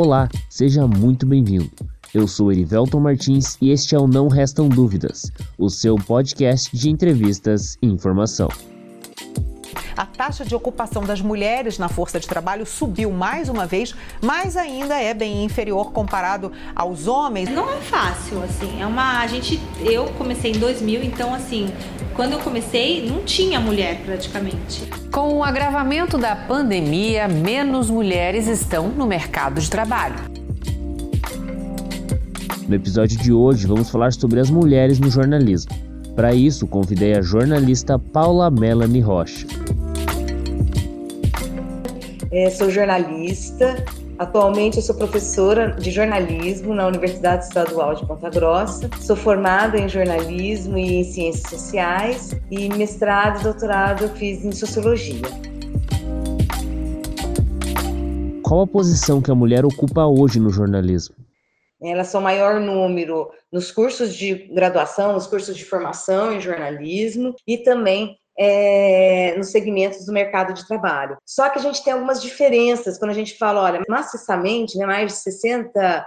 [0.00, 1.68] Olá, seja muito bem-vindo.
[2.14, 6.88] Eu sou Erivelton Martins e este é o Não Restam Dúvidas, o seu podcast de
[6.88, 8.48] entrevistas e informação.
[9.96, 13.92] A taxa de ocupação das mulheres na força de trabalho subiu mais uma vez,
[14.22, 17.48] mas ainda é bem inferior comparado aos homens.
[17.50, 18.80] Não é fácil, assim.
[18.80, 19.18] É uma.
[19.18, 19.60] A gente.
[19.80, 21.72] Eu comecei em 2000, então, assim,
[22.18, 24.82] quando eu comecei, não tinha mulher praticamente.
[25.12, 30.16] Com o agravamento da pandemia, menos mulheres estão no mercado de trabalho.
[32.66, 35.70] No episódio de hoje, vamos falar sobre as mulheres no jornalismo.
[36.16, 39.46] Para isso, convidei a jornalista Paula Melanie Rocha.
[42.32, 43.76] É, sou jornalista.
[44.18, 48.90] Atualmente eu sou professora de jornalismo na Universidade Estadual de Ponta Grossa.
[49.00, 54.50] Sou formada em jornalismo e em ciências sociais e mestrado e doutorado eu fiz em
[54.50, 55.22] sociologia.
[58.42, 61.14] Qual a posição que a mulher ocupa hoje no jornalismo?
[61.80, 67.56] Elas são maior número nos cursos de graduação, nos cursos de formação em jornalismo e
[67.56, 71.16] também é, nos segmentos do mercado de trabalho.
[71.26, 75.12] Só que a gente tem algumas diferenças quando a gente fala, olha, maciçamente, né, mais
[75.12, 76.06] de 60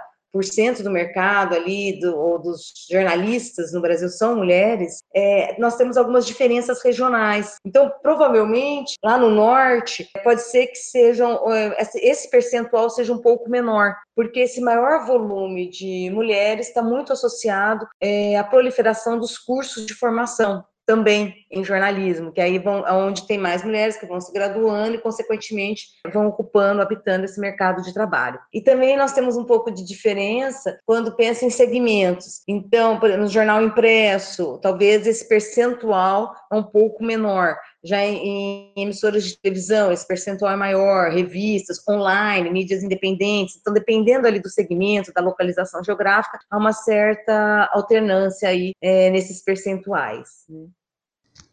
[0.82, 6.26] do mercado ali, do, ou dos jornalistas no Brasil são mulheres, é, nós temos algumas
[6.26, 7.56] diferenças regionais.
[7.66, 13.50] Então, provavelmente, lá no norte, pode ser que sejam, é, esse percentual seja um pouco
[13.50, 19.84] menor, porque esse maior volume de mulheres está muito associado é, à proliferação dos cursos
[19.84, 24.32] de formação também em jornalismo, que aí vão aonde tem mais mulheres que vão se
[24.32, 28.40] graduando e consequentemente vão ocupando, habitando esse mercado de trabalho.
[28.52, 32.42] E também nós temos um pouco de diferença quando pensa em segmentos.
[32.48, 37.56] Então, no jornal impresso, talvez esse percentual é um pouco menor.
[37.84, 43.56] Já em, em emissoras de televisão, esse percentual é maior, revistas, online, mídias independentes.
[43.60, 49.42] Então, dependendo ali do segmento, da localização geográfica, há uma certa alternância aí é, nesses
[49.42, 50.28] percentuais.
[50.48, 50.66] Né?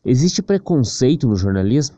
[0.10, 1.98] Existe preconceito no jornalismo?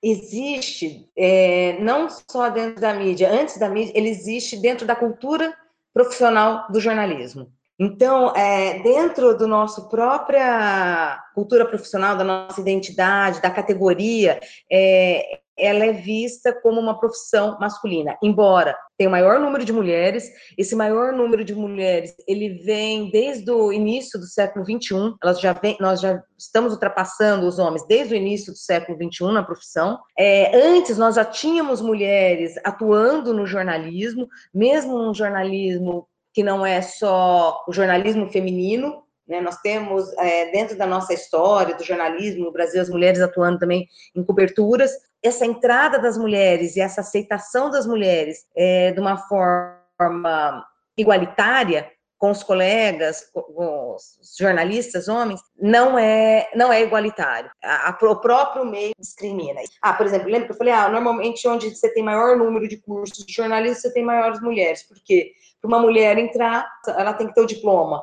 [0.00, 5.52] Existe, é, não só dentro da mídia, antes da mídia, ele existe dentro da cultura
[5.92, 7.52] profissional do jornalismo.
[7.76, 14.38] Então, é, dentro do nosso própria cultura profissional, da nossa identidade, da categoria,
[14.70, 20.30] é, ela é vista como uma profissão masculina, embora tenha o maior número de mulheres,
[20.58, 25.54] esse maior número de mulheres, ele vem desde o início do século XXI, elas já
[25.54, 29.98] vem, nós já estamos ultrapassando os homens desde o início do século XXI na profissão.
[30.18, 36.80] É, antes, nós já tínhamos mulheres atuando no jornalismo, mesmo um jornalismo que não é
[36.82, 39.40] só o jornalismo feminino, né?
[39.40, 43.86] Nós temos, é, dentro da nossa história do jornalismo no Brasil, as mulheres atuando também
[44.14, 44.90] em coberturas.
[45.22, 52.30] Essa entrada das mulheres e essa aceitação das mulheres é, de uma forma igualitária com
[52.30, 57.50] os colegas, com os jornalistas homens, não é não é igualitário.
[57.62, 59.60] A, a, o próprio meio discrimina.
[59.80, 62.76] Ah, por exemplo, lembra que eu falei, ah, normalmente onde você tem maior número de
[62.76, 64.82] cursos de jornalismo, você tem maiores mulheres.
[64.82, 65.32] Por quê?
[65.62, 68.02] Para uma mulher entrar, ela tem que ter o diploma.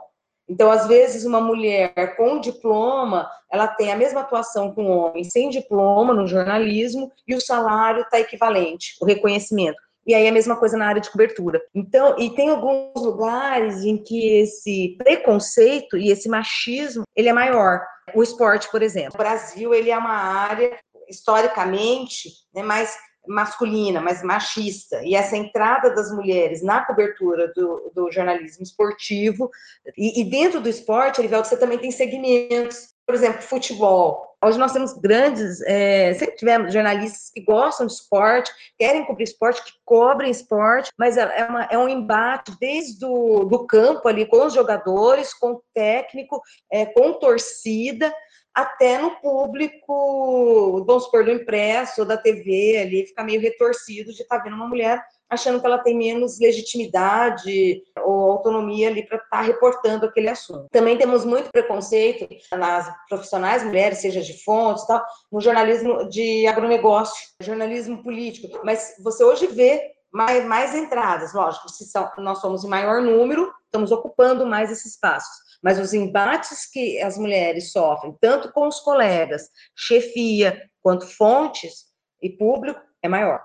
[0.49, 5.23] Então, às vezes, uma mulher com diploma, ela tem a mesma atuação com um homem
[5.23, 9.81] sem diploma no jornalismo e o salário está equivalente, o reconhecimento.
[10.05, 11.61] E aí a mesma coisa na área de cobertura.
[11.75, 17.81] Então, e tem alguns lugares em que esse preconceito e esse machismo, ele é maior.
[18.15, 19.15] O esporte, por exemplo.
[19.15, 20.79] O Brasil, ele é uma área
[21.09, 22.97] historicamente, né, mais
[23.27, 29.49] masculina, mais machista, e essa entrada das mulheres na cobertura do, do jornalismo esportivo,
[29.97, 34.27] e, e, dentro do esporte, Arivelto, você também tem segmentos, por exemplo, futebol.
[34.43, 39.63] Hoje nós temos grandes, é, sempre tivemos jornalistas que gostam de esporte, querem cobrir esporte,
[39.63, 44.27] que cobrem esporte, mas é, é, uma, é um embate desde do, do campo ali
[44.27, 46.39] com os jogadores, com o técnico,
[46.71, 48.13] é, com torcida,
[48.57, 54.23] até no público, vamos supor, do impresso ou da TV ali, fica meio retorcido de
[54.23, 59.17] estar tá vendo uma mulher achando que ela tem menos legitimidade ou autonomia ali para
[59.17, 60.65] estar tá reportando aquele assunto.
[60.71, 67.27] Também temos muito preconceito nas profissionais mulheres, seja de fontes tal, no jornalismo de agronegócio,
[67.39, 72.69] jornalismo político, mas você hoje vê mais, mais entradas, lógico, se são, nós somos em
[72.69, 78.51] maior número, estamos ocupando mais esses espaços mas os embates que as mulheres sofrem, tanto
[78.51, 79.43] com os colegas,
[79.75, 81.85] chefia, quanto fontes
[82.21, 83.41] e público, é maior.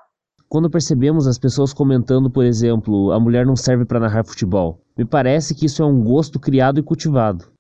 [0.49, 5.05] Quando percebemos as pessoas comentando, por exemplo, a mulher não serve para narrar futebol, me
[5.05, 7.51] parece que isso é um gosto criado e cultivado.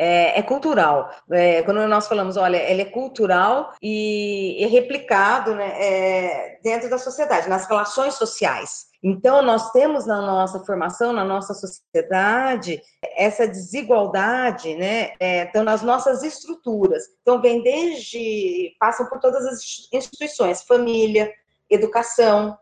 [0.00, 1.10] É, é cultural.
[1.30, 6.96] É, quando nós falamos, olha, ele é cultural e é replicado né, é, dentro da
[6.96, 8.86] sociedade, nas relações sociais.
[9.02, 12.82] Então, nós temos na nossa formação, na nossa sociedade,
[13.14, 15.12] essa desigualdade, né?
[15.20, 17.02] É, então, nas nossas estruturas.
[17.20, 19.60] Então, vem desde, passam por todas as
[19.92, 21.30] instituições, família,
[21.68, 22.58] educação,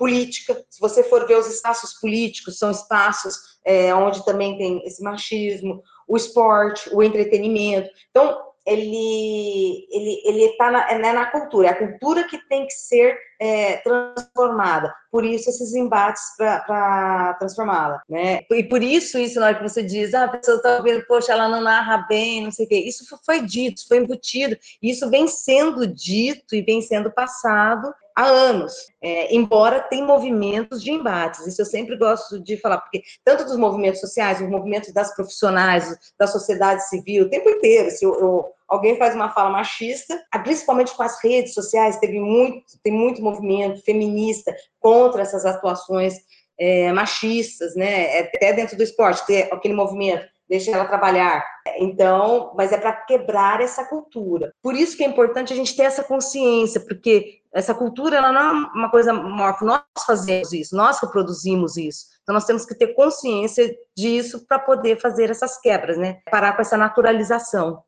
[0.00, 0.54] política.
[0.70, 3.34] Se você for ver os espaços políticos, são espaços
[3.66, 7.90] é, onde também tem esse machismo, o esporte, o entretenimento.
[8.08, 12.72] Então, ele ele ele está na, é na cultura, é a cultura que tem que
[12.72, 14.94] ser é, transformada.
[15.10, 18.40] Por isso esses embates para transformá-la, né?
[18.50, 21.32] E por isso isso na hora que você diz, ah, a pessoa está ouvindo, poxa,
[21.32, 22.76] ela não narra bem, não sei o quê.
[22.76, 24.56] Isso foi dito, foi embutido.
[24.82, 28.72] Isso vem sendo dito e vem sendo passado há anos,
[29.02, 31.46] é, embora tem movimentos de embates.
[31.46, 35.96] Isso eu sempre gosto de falar, porque tanto dos movimentos sociais, os movimentos das profissionais,
[36.18, 40.94] da sociedade civil, o tempo inteiro, se eu, eu, alguém faz uma fala machista, principalmente
[40.94, 46.14] com as redes sociais, teve muito, tem muito movimento feminista contra essas atuações
[46.58, 48.20] é, machistas, né?
[48.20, 51.44] Até dentro do esporte, ter aquele movimento deixa ela trabalhar.
[51.78, 54.52] Então, mas é para quebrar essa cultura.
[54.60, 58.40] Por isso que é importante a gente ter essa consciência, porque essa cultura ela não
[58.40, 62.06] é uma coisa morfa, nós fazemos isso, nós reproduzimos isso.
[62.22, 66.18] Então nós temos que ter consciência disso para poder fazer essas quebras, né?
[66.28, 67.82] Parar com essa naturalização.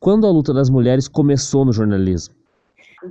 [0.00, 2.34] Quando a luta das mulheres começou no jornalismo?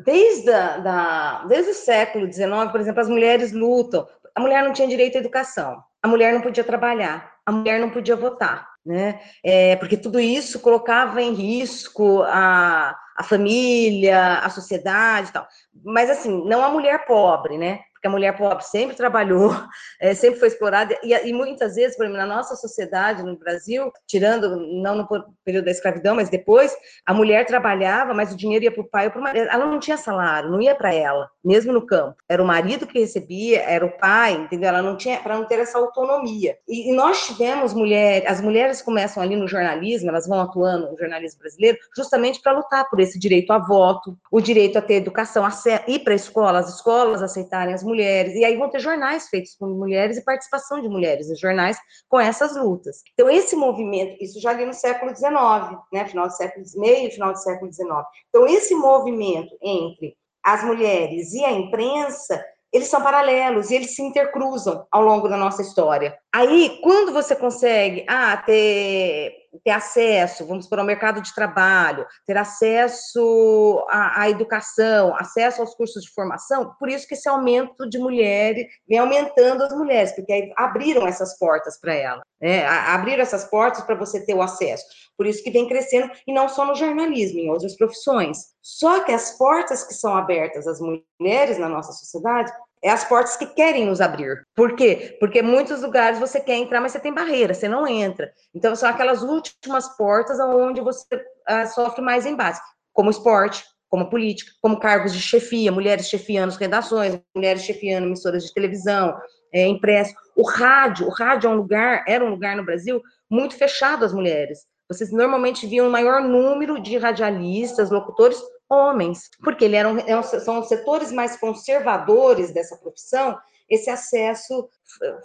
[0.03, 4.05] Desde, a, da, desde o século XIX, por exemplo, as mulheres lutam.
[4.35, 7.89] A mulher não tinha direito à educação, a mulher não podia trabalhar, a mulher não
[7.89, 9.21] podia votar né?
[9.43, 15.47] É, porque tudo isso colocava em risco a, a família, a sociedade e tal.
[15.83, 17.81] Mas, assim, não a mulher pobre, né?
[18.01, 19.51] Porque a mulher pobre sempre trabalhou,
[20.01, 23.91] é, sempre foi explorada, e, e, muitas vezes, por exemplo, na nossa sociedade, no Brasil,
[24.07, 25.07] tirando, não no
[25.45, 26.75] período da escravidão, mas depois,
[27.05, 29.47] a mulher trabalhava, mas o dinheiro ia para o pai ou para o marido.
[29.47, 32.15] Ela não tinha salário, não ia para ela, mesmo no campo.
[32.27, 34.69] Era o marido que recebia, era o pai, entendeu?
[34.69, 36.57] Ela não tinha, para não ter essa autonomia.
[36.67, 40.97] E, e nós tivemos mulheres, as mulheres começam ali no jornalismo, elas vão atuando no
[40.97, 45.45] jornalismo brasileiro, justamente para lutar por esse direito a voto, o direito a ter educação,
[45.45, 45.51] a
[45.87, 49.55] ir para a escola, as escolas aceitarem as mulheres, e aí vão ter jornais feitos
[49.55, 51.77] com mulheres e participação de mulheres nos jornais
[52.07, 53.01] com essas lutas.
[53.13, 57.31] Então, esse movimento, isso já ali no século XIX, né, final do século meio, final
[57.31, 57.89] do século XIX.
[58.29, 64.01] Então, esse movimento entre as mulheres e a imprensa eles são paralelos e eles se
[64.01, 66.17] intercruzam ao longo da nossa história.
[66.33, 72.37] Aí, quando você consegue ah, ter, ter acesso, vamos para o mercado de trabalho, ter
[72.37, 77.97] acesso à, à, educação, acesso aos cursos de formação, por isso que esse aumento de
[77.97, 82.65] mulheres vem aumentando as mulheres, porque abriram essas portas para ela, né?
[82.65, 84.85] abriram essas portas para você ter o acesso.
[85.17, 88.39] Por isso que vem crescendo, e não só no jornalismo, em outras profissões.
[88.61, 92.51] Só que as portas que são abertas às mulheres na nossa sociedade
[92.83, 94.45] é as portas que querem nos abrir.
[94.55, 95.17] Por quê?
[95.19, 98.31] Porque muitos lugares você quer entrar, mas você tem barreira, você não entra.
[98.55, 102.59] Então, são aquelas últimas portas onde você uh, sofre mais embate,
[102.91, 108.53] como esporte, como política, como cargos de chefia, mulheres chefiando redações, mulheres chefiando emissoras de
[108.53, 109.15] televisão,
[109.53, 110.13] é, impresso.
[110.35, 114.13] O rádio, o rádio é um lugar, era um lugar no Brasil muito fechado às
[114.13, 114.59] mulheres.
[114.89, 120.67] Vocês normalmente viam um maior número de radialistas, locutores homens, porque ele eram, são os
[120.69, 123.37] setores mais conservadores dessa profissão,
[123.69, 124.67] esse acesso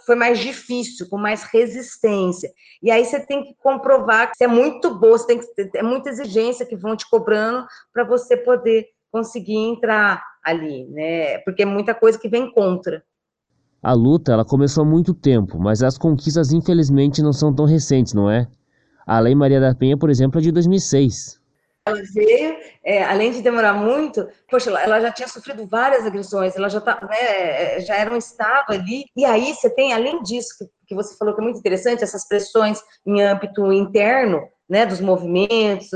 [0.05, 2.49] foi mais difícil, com mais resistência.
[2.81, 5.83] E aí você tem que comprovar que você é muito boa, você tem que é
[5.83, 11.39] muita exigência que vão te cobrando para você poder conseguir entrar ali, né?
[11.39, 13.03] Porque é muita coisa que vem contra.
[13.83, 18.13] A luta ela começou há muito tempo, mas as conquistas infelizmente não são tão recentes,
[18.13, 18.47] não é?
[19.05, 21.36] A Lei Maria da Penha, por exemplo, é de 2006
[21.87, 26.69] ela veio, é, além de demorar muito, poxa, ela já tinha sofrido várias agressões, ela
[26.69, 30.65] já, tá, né, já era um estado ali, e aí você tem, além disso, que,
[30.87, 35.89] que você falou que é muito interessante, essas pressões em âmbito interno, né, dos movimentos,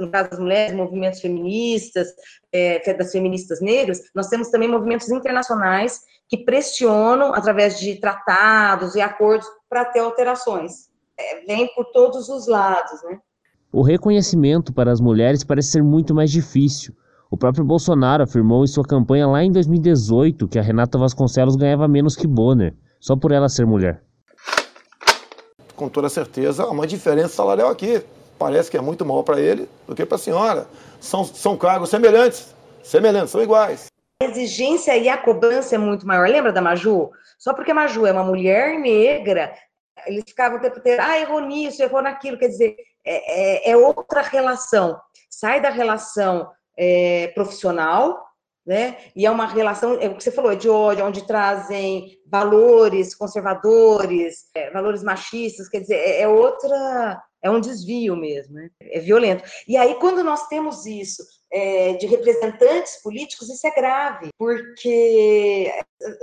[0.00, 2.08] no caso das mulheres, movimentos feministas,
[2.52, 9.00] é, das feministas negras, nós temos também movimentos internacionais que pressionam através de tratados e
[9.00, 10.88] acordos para ter alterações.
[11.16, 13.18] É, vem por todos os lados, né?
[13.70, 16.94] O reconhecimento para as mulheres parece ser muito mais difícil.
[17.30, 21.86] O próprio Bolsonaro afirmou em sua campanha lá em 2018 que a Renata Vasconcelos ganhava
[21.86, 24.02] menos que Bonner, só por ela ser mulher.
[25.76, 28.02] Com toda certeza, há uma diferença salarial aqui.
[28.38, 30.66] Parece que é muito maior para ele do que para a senhora.
[30.98, 33.88] São, são cargos semelhantes, semelhantes, são iguais.
[34.22, 36.26] A exigência e a cobrança é muito maior.
[36.26, 37.10] Lembra da Maju?
[37.38, 39.52] Só porque a Maju é uma mulher negra,
[40.06, 42.76] eles ficavam o tempo inteiro, ah, errou nisso, errou naquilo, quer dizer,
[43.08, 45.00] é, é, é outra relação.
[45.30, 48.28] Sai da relação é, profissional,
[48.66, 48.98] né?
[49.16, 53.14] E é uma relação, é o que você falou, é de ódio, onde trazem valores
[53.14, 58.68] conservadores, é, valores machistas, quer dizer, é, é outra, é um desvio mesmo, né?
[58.82, 59.42] é violento.
[59.66, 65.72] E aí, quando nós temos isso é, de representantes políticos, isso é grave, porque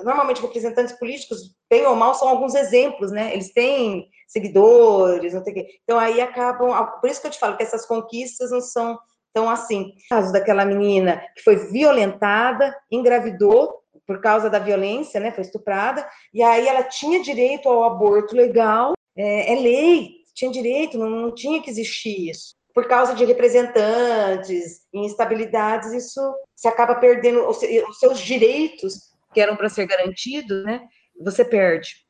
[0.03, 3.33] normalmente representantes políticos, bem ou mal, são alguns exemplos, né?
[3.33, 5.67] Eles têm seguidores, não tem que.
[5.83, 6.71] Então aí acabam.
[7.01, 8.99] Por isso que eu te falo que essas conquistas não são
[9.33, 9.93] tão assim.
[10.05, 15.31] O caso daquela menina que foi violentada, engravidou por causa da violência, né?
[15.31, 20.97] Foi estuprada, e aí ela tinha direito ao aborto legal, é, é lei, tinha direito,
[20.97, 26.21] não, não tinha que existir isso por causa de representantes, instabilidades, isso
[26.53, 27.57] se acaba perdendo os
[27.97, 30.81] seus direitos que eram para ser garantidos, né?
[31.21, 32.05] Você perde.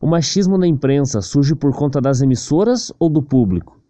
[0.00, 3.80] O machismo na imprensa surge por conta das emissoras ou do público?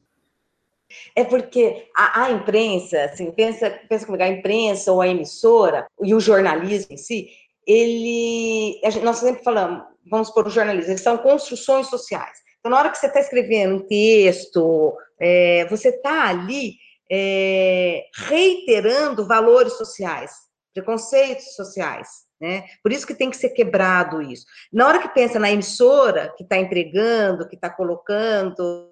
[1.16, 6.14] É porque a, a imprensa, assim, pensa, pensa comigo, a imprensa ou a emissora e
[6.14, 7.28] o jornalismo em si,
[7.66, 12.43] ele, gente, nós sempre falamos, vamos por o jornalismo, eles são construções sociais.
[12.64, 16.76] Então, na hora que você está escrevendo um texto, é, você está ali
[17.12, 20.32] é, reiterando valores sociais,
[20.72, 22.08] preconceitos sociais.
[22.40, 22.64] Né?
[22.82, 24.46] Por isso que tem que ser quebrado isso.
[24.72, 28.90] Na hora que pensa na emissora, que está empregando, que está colocando,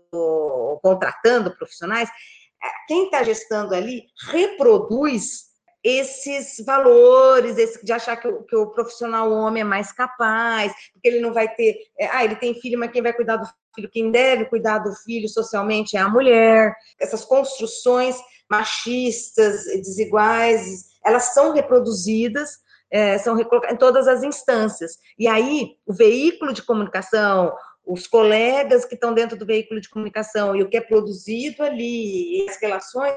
[0.83, 2.11] contratando profissionais,
[2.62, 5.50] é, quem está gestando ali reproduz
[5.83, 11.09] esses valores, esse, de achar que o, que o, profissional homem é mais capaz, porque
[11.09, 11.75] ele não vai ter.
[11.99, 14.93] É, ah, ele tem filho, mas quem vai cuidar do filho, quem deve cuidar do
[14.93, 16.75] filho socialmente é a mulher.
[17.00, 18.17] Essas construções
[18.50, 22.50] machistas, desiguais, elas são reproduzidas,
[22.91, 24.99] é, são em todas as instâncias.
[25.19, 30.55] E aí, o veículo de comunicação, os colegas que estão dentro do veículo de comunicação
[30.55, 33.14] e o que é produzido ali, as relações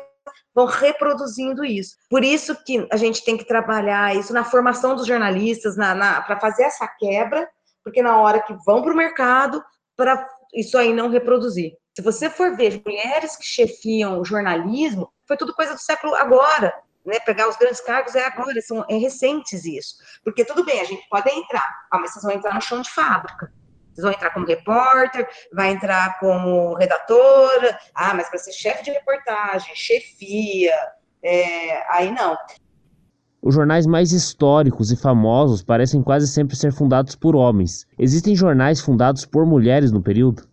[0.54, 1.96] vão reproduzindo isso.
[2.10, 6.22] Por isso que a gente tem que trabalhar isso na formação dos jornalistas, na, na
[6.22, 7.48] para fazer essa quebra,
[7.84, 9.64] porque na hora que vão para o mercado,
[9.96, 11.74] para isso aí não reproduzir.
[11.96, 16.74] Se você for ver mulheres que chefiam o jornalismo, foi tudo coisa do século agora,
[17.06, 17.20] né?
[17.20, 19.96] Pegar os grandes cargos é agora, são é recentes isso.
[20.24, 22.90] Porque tudo bem, a gente pode entrar, ah, mas vocês vão entrar no chão de
[22.90, 23.52] fábrica.
[23.94, 28.92] Vocês vão entrar como repórter, vai entrar como redatora, ah, mas para ser chefe de
[28.92, 30.76] reportagem, chefia,
[31.24, 32.38] é, aí não.
[33.46, 37.86] Os jornais mais históricos e famosos parecem quase sempre ser fundados por homens.
[38.00, 40.50] Existem jornais fundados por mulheres no período?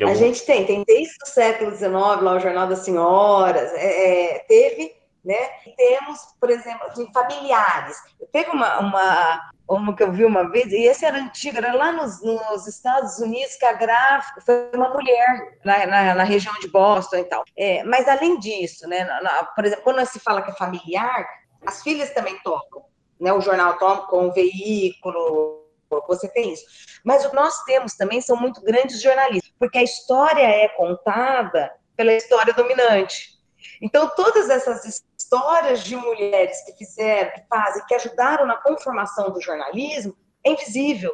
[0.00, 4.38] A gente tem, tem desde o século XIX, lá o Jornal das Senhoras, é, é,
[4.46, 4.92] teve,
[5.24, 5.34] né?
[5.76, 7.96] Temos, por exemplo, de familiares.
[8.30, 11.90] Teve uma, uma, uma que eu vi uma vez, e esse era antigo, era lá
[11.90, 16.68] nos, nos Estados Unidos, que a gráfica foi uma mulher na, na, na região de
[16.68, 17.42] Boston e tal.
[17.56, 21.26] É, mas além disso, né, na, por exemplo, quando se fala que é familiar,
[21.66, 22.84] as filhas também tocam,
[23.20, 23.32] né?
[23.32, 25.62] O jornal toma com o veículo,
[26.08, 26.64] você tem isso.
[27.04, 31.72] Mas o que nós temos também são muito grandes jornalistas, porque a história é contada
[31.96, 33.32] pela história dominante.
[33.80, 34.84] Então, todas essas
[35.16, 41.12] histórias de mulheres que fizeram, que fazem, que ajudaram na conformação do jornalismo, é invisível.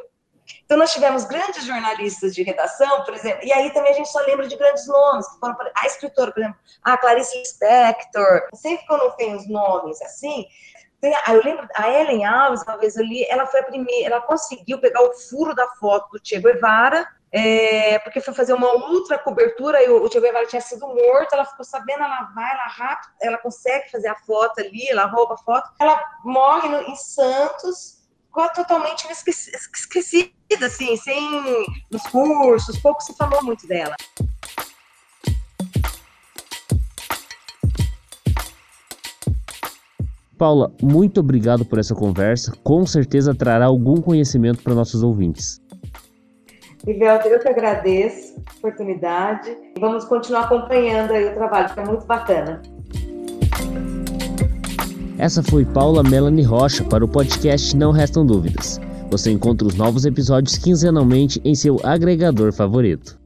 [0.65, 4.19] Então, nós tivemos grandes jornalistas de redação, por exemplo, e aí também a gente só
[4.21, 8.93] lembra de grandes nomes, que foram a escritora, por exemplo, a Clarice Lispector, sempre que
[8.93, 10.45] eu não tenho os nomes assim,
[11.01, 14.79] eu lembro, a Ellen Alves, uma vez eu li, ela foi a primeira, ela conseguiu
[14.79, 19.81] pegar o furo da foto do Che Guevara, é, porque foi fazer uma ultra cobertura
[19.81, 23.13] e o, o Che Guevara tinha sido morto, ela ficou sabendo, ela vai, ela rápido,
[23.21, 27.98] ela consegue fazer a foto ali, ela rouba a foto, ela morre no, em Santos,
[28.53, 30.31] totalmente esquecida,
[30.65, 31.21] assim, sem
[31.91, 33.95] nos cursos, pouco se falou muito dela.
[40.37, 42.53] Paula, muito obrigado por essa conversa.
[42.63, 45.61] Com certeza trará algum conhecimento para nossos ouvintes.
[46.87, 49.53] Ivelto, eu que agradeço a oportunidade.
[49.77, 52.61] Vamos continuar acompanhando aí o trabalho, que é muito bacana.
[55.19, 58.79] Essa foi Paula Melanie Rocha para o podcast Não Restam Dúvidas.
[59.11, 63.18] Você encontra os novos episódios quinzenalmente em seu agregador favorito.